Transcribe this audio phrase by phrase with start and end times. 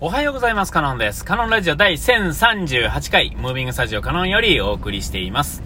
[0.00, 0.70] おはようございます。
[0.70, 1.24] カノンです。
[1.24, 5.60] カノンラジオ第1038回、ムービングスタジオカノンよりお送りしています。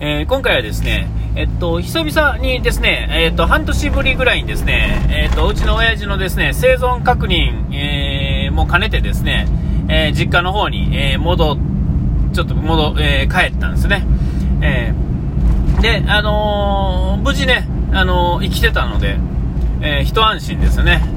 [0.00, 1.06] えー、今回はですね、
[1.36, 9.46] えっと、久々にですね、えっと、半年ぶりぐらいにですね、えっと、うちの親父のですね、生存確認、えー、も兼ねてですね、
[9.88, 11.56] えー、実家の方に、えー、戻、
[12.32, 14.04] ちょっと戻、えー、帰ったんですね。
[14.62, 19.16] えー、で、あのー、無事ね、あのー、生きてたので、
[19.80, 21.15] えー、一安心ですね。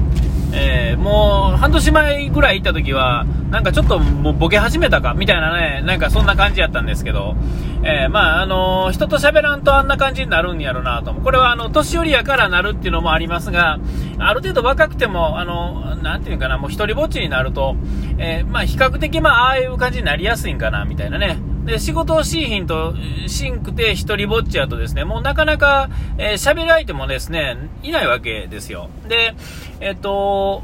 [0.52, 7.36] えー、もう半年前ぐらい行った時は、なんかちょっともうボケ始めたかみたいなね、なんかそんな感じやったんですけど、
[7.82, 11.14] えー、まあ、あのー、人と喋らんとあんな感じになるんやろうなと。
[11.14, 13.78] これはあの、年寄りやからなるっていうのもありますが、
[14.18, 17.76] ある程度若くても、あの、なんていうかな、もう一人ぼっちになると、
[18.18, 21.49] えまあ、比較的まあ、ああいう感じになりやすいんかな、みたいなね。
[21.64, 22.94] で、仕事をしいひんと、
[23.26, 28.88] しんくて一人ぼっちやとですね、もうなかなか、えー、喋る相手もですね、いないわけですよ。
[29.08, 29.34] で、
[29.80, 30.62] えっ、と、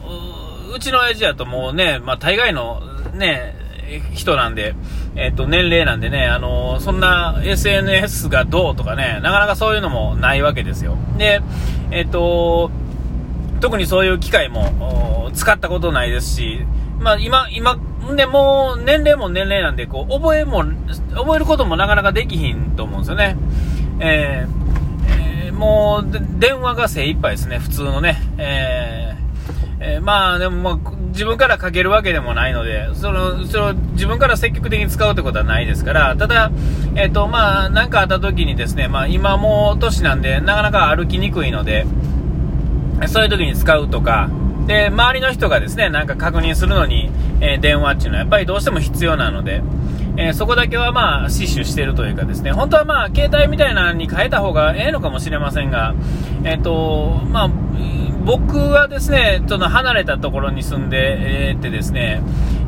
[0.74, 2.80] うちの親父やともうね、まあ大概の
[3.14, 3.54] ね、
[4.14, 4.74] 人なんで、
[5.14, 10.96] えっ、と、年齢なんでね、あのそんな SNS がどうとかね、なかなかそういうのもないわけですよ。
[11.18, 11.40] で、
[11.90, 12.70] えっ、と、
[13.60, 16.66] 特にそういう機会も使ったことないですし、
[16.98, 17.78] まあ今、今、
[18.14, 20.64] で、もう年齢も年齢なんで、こう、覚えも、
[21.14, 23.36] 覚えることもなかなかできひんと思うんですよね。
[23.98, 28.20] えー、えー、もう、電話が精一杯ですね、普通のね。
[28.38, 36.50] えー、えー、まあ、でも、まあ、自分からかけるわけでもないので、その、その、自分から積極的に使うってことはないですから、ただ、
[36.94, 41.86] えっ、と、まあ、なんかあった時にですね、まあ、今もう年なんで、なかなか歩きにくいので、
[43.06, 44.30] そういう時に使うとか、
[44.66, 49.62] で、周りの人がですね、なんか確認するのに、えー、電話っていうのはやっぱりどうしても必要なので、
[50.16, 55.94] えー、そこだけはまあ死守してるというかですね、本当はまあ携帯みたいなのに変えた方がええのかもしれませんが、
[56.44, 57.50] えっ、ー、と、まあ、
[58.24, 62.22] 僕はですね、ちょっと離れたところに住んで、えー、てですね、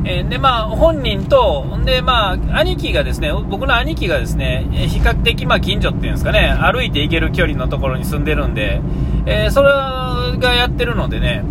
[0.05, 8.79] え、で、まあ、本人と、で、まあ、兄貴がですね、僕の兄貴がですね、比較的、まあ、近所っていうんですかね、歩いて行ける距離のところに住んでるんで、
[9.25, 9.69] え、それ
[10.37, 11.43] がやってるのでね、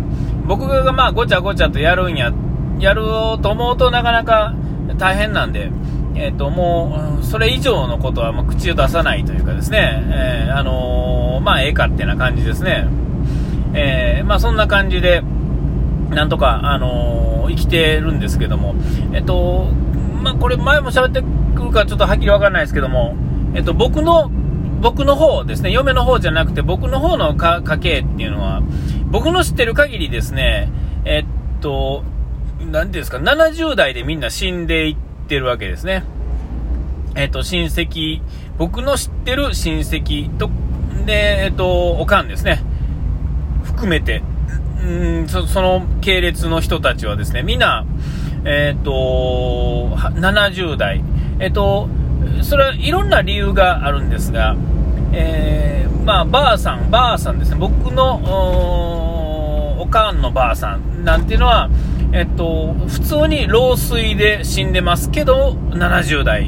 [0.49, 2.33] 僕がまあごちゃごちゃとやるんや、
[2.79, 4.55] やろうと思うとなかなか
[4.97, 5.71] 大変なんで、
[6.15, 12.87] えっ、ー、と、もう、それ以上のことはま口を出さないというかですね、えー、あのー、まあ、ええかってな感じですね。
[13.75, 15.21] えまあ、そんな感じで、
[16.09, 18.73] なんとか、あの生きてるんですけども、
[19.13, 19.67] えっと、
[20.23, 21.21] まあ、これ前も喋って
[21.55, 23.15] くるかちょっとはっきりわかんないですけども、
[23.53, 24.31] えっと、僕の、
[24.81, 28.61] 僕の方ですね、嫁の方じゃなくて僕の方の家系っていうのは、
[29.11, 30.71] 僕の知ってる限りですね、
[31.05, 32.03] えっと、
[32.59, 34.95] なんていうんですか、70代でみんな死んでいっ
[35.27, 36.03] てるわけですね。
[37.15, 38.21] えっと、親戚、
[38.57, 40.49] 僕の知ってる親戚と、
[41.05, 42.61] で、えっと、おかんですね。
[43.63, 44.21] 含めて、
[44.81, 47.85] うんそその系列の人たちはですね、みんな、
[48.45, 51.03] えっと、70代。
[51.39, 51.89] えっと、
[52.41, 54.55] それはいろんな理由があるんですが、
[55.11, 58.15] えー、まあ、ばあさん、ばあさんですね、僕の
[59.81, 61.69] おかんのばあさんなんていうのは、
[62.11, 66.47] えっと、普通に老衰で死んでますけど、70代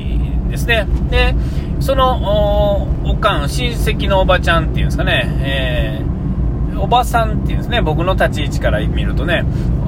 [0.49, 0.87] ですね。
[1.09, 1.35] で、
[1.79, 9.43] そのおかん、親戚のおばちゃんっていうんですかね、えー、おばさんっていうんですね、僕の立ち位置から見るとね、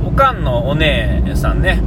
[0.05, 1.81] おかんのお姉さんね、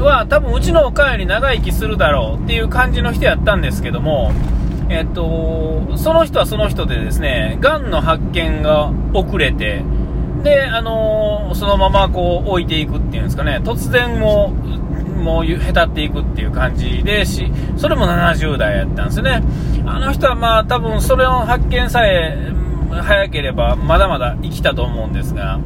[0.00, 4.32] は多分うちのおかんより長生きするだろうっていう感じの人やったんですけども、
[4.90, 9.82] えっと、その人はその人でですね、がんの発見が遅れて、
[10.42, 19.42] で、あのー、そのままこう置いていくっていうんですかね、突然もう、もうへたっていくっていう感じでし、それも70代やったんですね。
[19.84, 22.52] あの人はまあ多分それの発見さえ
[22.90, 25.58] 早ければまだまだ生きたと思うんですが、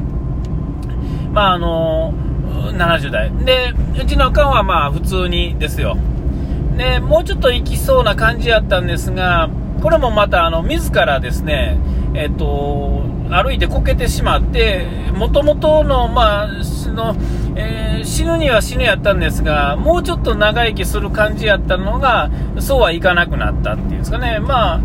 [1.33, 2.32] まああのー、
[2.71, 3.31] 70代。
[3.45, 5.97] で、うちのおかんはまあ普通にですよ。
[6.77, 9.51] で、もうちょっと行きそうな感じやったんですが、
[9.83, 11.77] これもまた、あの、自らですね、
[12.15, 17.17] えっと、歩いてこけてしまって、もともとの、まあ、その、
[17.57, 22.31] えー、死ぬには死ぬやったんですが、もうちょっと長生きする感じやったのが、
[22.61, 24.39] そうはいかなくなったっていうんですかね。
[24.39, 24.81] まあ、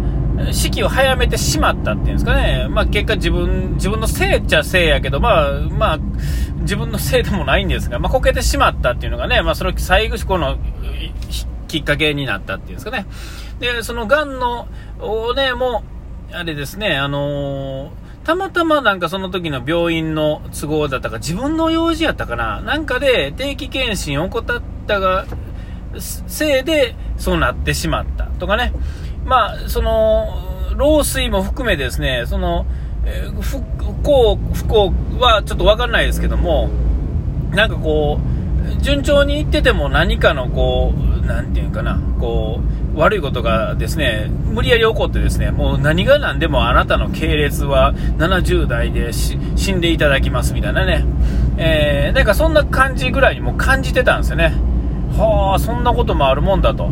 [0.51, 2.67] 死期を早めてしまったっていうんですかね。
[2.69, 5.99] まあ結果自分、自分のせいっちゃせいやけど、まあ、まあ、
[6.61, 10.57] 自分のせいでもないんですが、まあこけてしまったっていうのがね、まあその最後、この、
[11.67, 13.05] きっかけになったっていうんですかね。
[13.59, 14.67] で、その癌の、
[14.99, 15.83] おね、も
[16.33, 17.89] あれですね、あのー、
[18.25, 25.25] たまたまなんかその時の病院の都合だったか、自分の用事やったかな、なんかで定期検診を怠ったが、
[25.97, 28.73] せいでそうなってしまったとかね。
[29.27, 30.27] まあ、その、
[30.77, 32.65] 老衰も含めですね、その、
[33.41, 33.61] 不
[34.01, 36.69] 幸、不幸はちょっとわかんないですけども、
[37.51, 42.61] なんかこう、順調にいってても何かのこう、なんていうかな、こ
[42.95, 49.35] う、悪いことがですね、無理やり起こってですね、もう何が何でもあなたの系列は70代で死
[49.73, 51.05] んでいただきますみたいなね、
[51.57, 54.53] えー、なんかそんな感じぐらいにも感じてたんですよね。
[55.17, 56.89] はあ、そんなこともあるもんだと、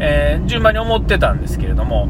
[0.00, 2.08] えー、順番に思ってたんですけれども、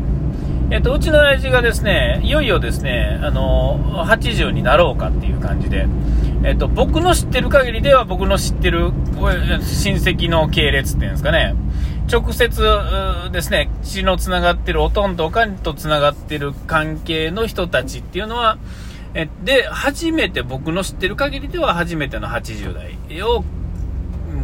[0.71, 5.87] えっと、うちの親父がですね、いよいよですね、あの、80になろうかっていう感じで、
[6.43, 11.55] えっと、僕の知ってる限りでは僕の知ってる親戚の系列っていうんですかね、
[12.11, 12.63] 直接
[13.31, 18.59] ですね、血のつながってる、おとんとおかんとつながってる関係の人たちっていうのは、
[19.15, 23.45] えで、初めて僕の知ってる限りでは初めての80代を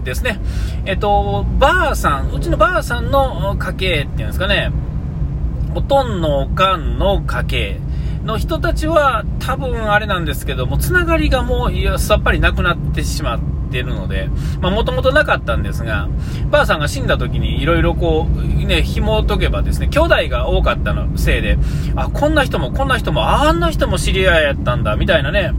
[0.05, 0.41] ですね、
[0.85, 4.73] えっと、ばあさん、うちのばあさんの家系っていうんですかね、
[5.75, 7.81] おとんのおかんの家系
[8.25, 13.41] の人たちは多分あれなんですけども、つながりがもうさっぱりなくなってしまっ
[13.71, 14.29] てるので、
[14.61, 16.09] まもともとなかったんですが、
[16.51, 21.59] ばあさんが死んだ時にいろいろこう、ね、紐解けばですね、兄弟が多かったのせいで、
[21.97, 25.53] あ、こんな人もこんな人も、あんな人も知り合いやったんだ、みたいなね、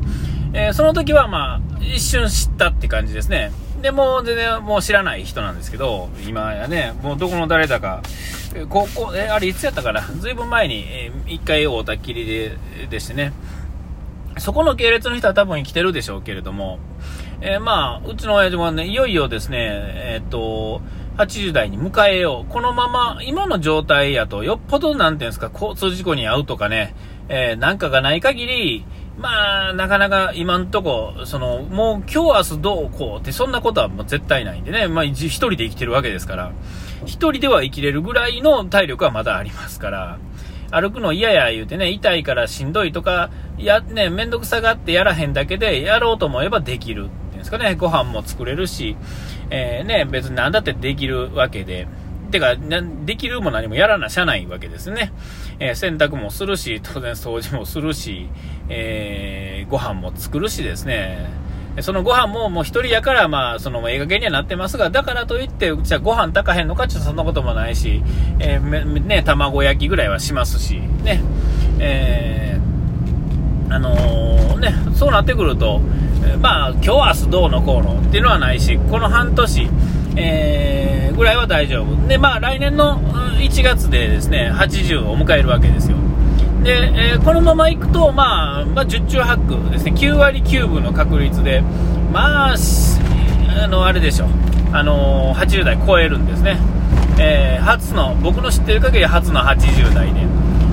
[0.54, 3.51] えー、その時はまあ、一瞬知ったって感じですね。
[3.84, 8.02] で、も全然もう知らない人なんですけど、今やね、もうどこの誰だか、
[8.70, 10.02] 高校、え、あれいつやったかな？
[10.02, 12.58] ずいぶん前に、えー、一回会うたっきりで、
[12.90, 13.34] でしてね。
[14.38, 16.80] そこの系列の人は多分生きてるでしょうけれども、
[17.42, 20.82] えー、まあ、うちの親父もね、いよいよですね、えー、っと、
[21.18, 22.52] 80代に迎えよう。
[22.52, 26.96] このまま、今の状態やと、よっぽど、なんていうんですか、交通事故に遭うとかね、
[27.28, 28.86] えー、なんかがない限り、
[29.18, 36.51] まあ、なかなか今んとこ、その、もう今日明日どうこうって、そんなことはもう絶対ないんでね、まあ一人で生きてるわけですから、
[37.06, 40.18] 一人では生きれるぐらいの体力はまだありますから、
[40.71, 43.30] 歩くの嫌や言うてね、痛いからしんどいとか、
[43.60, 48.98] や、ね、めんどくさがってやらへんだけで、やろうと思えばできるっていうんですかね、ご飯も作れるし、
[49.51, 51.88] えー、ね、別に何だってできるわけで、
[52.34, 52.56] てか、
[53.06, 55.14] できるも何もやらなしゃないわけですね。
[55.60, 58.28] えー、洗濯もするし、当然掃除もするし、
[58.70, 61.30] えー、ご飯も作るしですね。
[61.82, 68.04] そのご飯ももう一人やから、まあ、その映画系にはなってますが、だからといって、じゃあご飯炊かへんのかちょっとそんなこともないし、
[68.40, 71.24] えー、ね、卵焼きぐらいはしますし、ね、
[71.80, 75.82] えー、あのー、ね、そうなってくると、
[76.42, 79.70] まあ、今日明日どうのこうのっていうのはないし、この半年、
[80.15, 82.07] えー、ぐらいは大丈夫。
[82.07, 83.00] で、まあ、来年の
[83.39, 85.98] 1月でですね、80を迎えるわけですよ。
[86.63, 91.62] で、えー、このままいくと、まあ、まあ、十中八九ですね、9割9分の確率で、
[92.12, 92.56] まあ、
[93.63, 94.27] あの、あれでしょ、
[94.71, 96.57] あのー、80代超えるんですね。
[97.19, 100.21] えー、初の、僕の知ってる限り初の80代で。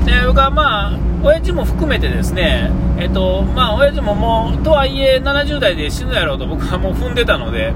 [0.06, 7.72] で、僕はまあ、親父も含めてですね、えっ、と、まあ、親父ももう、とはいえ70代で死ぬやろうと僕はもう踏んでたので、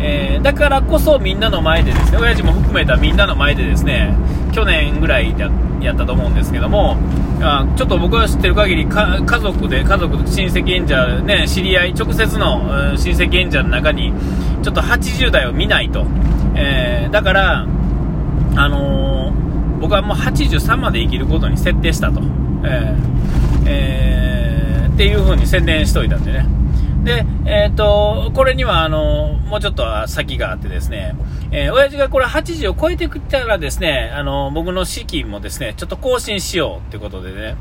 [0.00, 4.14] えー、だからこそみんなの前でですね、親父も含めたみんなの前でですね、
[4.52, 5.34] 去年ぐらい
[5.80, 6.96] やったと思うんですけども、
[7.40, 14.12] あちょっと僕が知ってる限り家族で、家族、親戚演者、ね、知り合い、直接の親戚演者の中に、
[14.62, 16.06] ちょっと80代を見ないと。
[16.54, 17.66] えー、だから、
[18.56, 22.20] あのー、僕はもう83まで生きることに設定したと。
[22.64, 26.63] えー、えー、っていう風に宣伝しといたんでね。
[27.04, 31.14] で、えっ、ー、と、これには、あの、もうちょっと先があってですね、
[31.52, 37.56] えー、親父がこれ80を超えてきたらですね、あの、僕の資金もですね、ちょっと更新しようってことでね、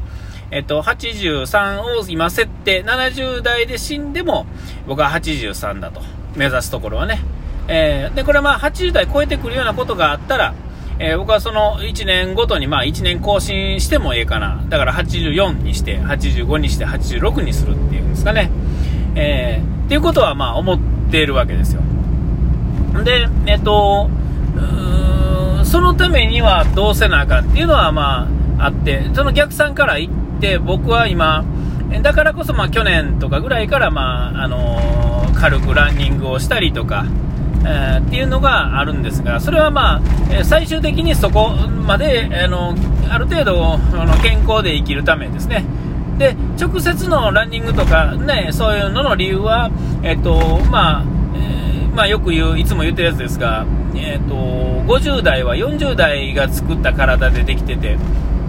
[0.49, 4.45] えっ、と、83を今設定、70代で死んでも、
[4.87, 6.01] 僕は83だと、
[6.35, 7.19] 目指すところはね。
[7.67, 10.53] えー、で、これはまあ80代超えてくるようなことがあったら、
[10.99, 14.63] えー、僕はその1年ごとにまあ1年更新してもええかな。
[14.69, 18.49] だから84にして、85にして、86にするっていうんですかね。
[19.15, 20.79] えー、っていうことはまあ思っ
[21.11, 21.81] ているわけですよ。
[23.03, 24.09] で、えっと、
[25.63, 28.27] そのためにはどうせなあかんっていうのはま
[28.59, 31.43] ああって、その逆算から言って僕は今、
[32.01, 37.05] だからこそまあ去年とかぐらいからまあ、あのー、軽くランニングをしたりとか、
[37.65, 40.01] えー、っていうのがあるんですが、それはまあ、
[40.43, 42.75] 最終的にそこまで、あの
[43.09, 45.65] ある程度あの健康で生きるためですね。
[46.23, 49.69] で直接のランニングとか、ね、そういうのの理由は、
[50.03, 51.03] えっとまあ
[51.35, 53.65] えー、まあ、よく言う、いつも言ってるやつですが、
[53.95, 57.97] えっと50代は40代が作った体でできててっ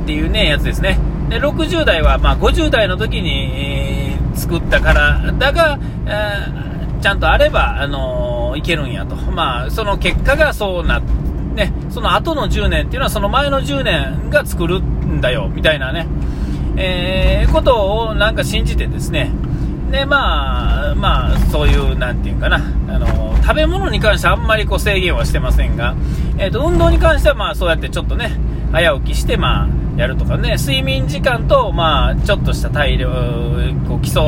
[0.06, 1.00] ていう、ね、やつですね。
[1.28, 11.00] で60代は、まあ、50代の時に、えー、作った体が、えー、ちゃんとあれば、あの、いけるんやと、まあ、その結果がそうな
[11.54, 16.06] ね、その後の10年っていうのはその前の10年が作るんだよみたいなね、
[16.76, 19.30] えー、ことをなんか信じてですね、
[19.90, 22.56] で、まあ、まあ、そういう、なんていうかな、
[22.88, 25.94] あの、食べ物に関してはあんまりこう制限はしてませんが、
[26.38, 28.32] えっ、ー、と、運動に関してはまあ、そうやってちょっとね、
[28.72, 33.12] 早起きして、まあ、やるとかね、睡眠時間と、まあ、ちょっとした体力、
[33.86, 34.22] こう、基礎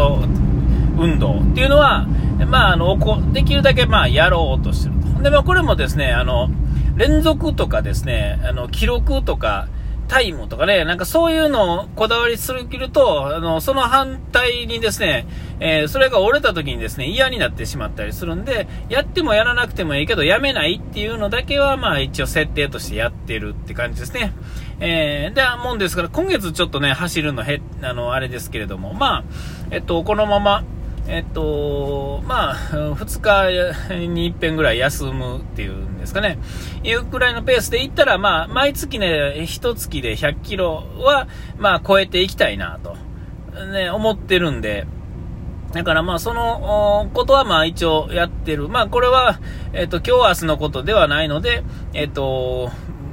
[0.98, 2.06] 運動っていうのは、
[2.46, 2.96] まあ、あの、
[3.32, 5.22] できるだけ、まあ、やろうとしてると。
[5.22, 6.48] で、まあ、これもですね、あの、
[6.96, 9.66] 連続とかですね、あの、記録とか、
[10.08, 15.26] タイムとかね、なんかそういうのをこだわりすぎると、あの、その反対にですね、
[15.60, 24.32] えー、それが折れた時にですね、嫌になってしまったりするんで、やってもやらなくてもいいけど、やめないっていうのだけは、まあ一応設定としてやってるって感じですね。
[24.80, 29.24] えー、で、もんですから、今月ちょっとね、走るのへ、あの、あれですけれども、まあ、
[29.70, 30.64] えっと、このまま、
[31.08, 32.54] えっと、まあ、
[32.94, 33.20] 2
[33.90, 36.38] 日に一遍ぐらい休むっていうんですかね、
[36.82, 42.96] いうくらいのペースでいったら、まあ、毎月ね、1月で100キロは、まあ、超えていきたいなと、
[43.72, 44.86] ね、思ってるんで、
[45.72, 48.68] だからまあ、そのことはまあ一応やってる。
[48.68, 49.38] まあ、これは、
[49.72, 52.70] えっと、今日明日のことではないので、えっと、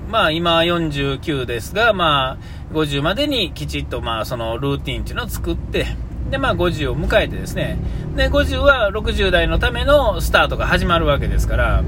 [0.10, 5.88] まあ今49ですが、まあ50までにきちっとまあそのルーティンっていうのを作って、
[6.34, 7.78] で、まあ、50を迎えてですね、
[8.16, 11.84] で、50は60代のためのスタートが始まるわけですから、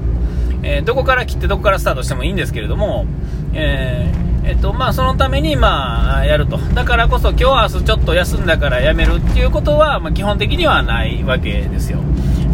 [0.62, 3.06] えー、どこから切ってどこからスタートしてもいいんですけれども、
[3.54, 6.58] えー、えっと、まあ、そのために、まあ、やると。
[6.58, 11.98] だからこそ、今日明日ちょっと休んだからやめるっていうことは、まあ、基本的にはないわけですよ。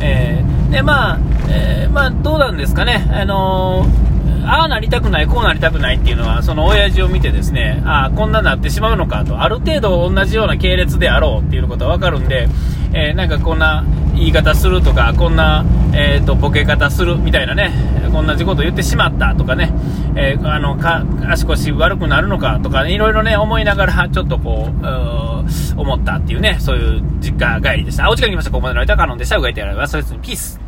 [0.00, 1.18] えー、で、まあ、
[1.50, 3.06] えー、まあ、どうなんですかね。
[3.12, 4.11] あのー
[4.44, 12.48] ああなりたくない、こうなりたくないっていうのは、その親父を見てですね、ああ、こんななってしまうのかと、ある程度同じような系列であろうっていうことはわかるんで、
[12.92, 13.84] えー、なんかこんな
[14.14, 17.72] 言い方するとか、こんな、えーと、ボケ方するみたいなね、
[18.12, 19.72] 同じこと言ってしまったとかね、
[20.16, 28.10] えー、あのか足腰悪くなるのかとか、ね、いろいろね、思いながら、ちょっとこう、思ったっていうね、そういう実家帰りでした。
[28.10, 28.50] お時間来ました。
[28.50, 29.36] ここまでの間、カノンでした。
[29.36, 30.02] うがいてやられます。
[30.02, 30.62] それピース。